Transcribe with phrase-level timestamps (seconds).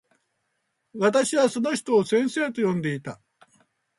[0.93, 3.21] 私はその人を先生と呼んでいた。